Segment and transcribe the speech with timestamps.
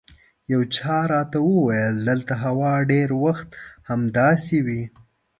[0.51, 3.49] یو چا راته وویل دلته هوا ډېر وخت
[3.89, 4.83] همداسې وي.